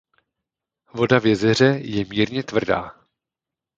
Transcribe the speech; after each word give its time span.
Voda 0.93 1.19
v 1.19 1.25
jezeře 1.25 1.65
je 1.81 2.05
mírně 2.05 2.43
tvrdá. 2.43 2.91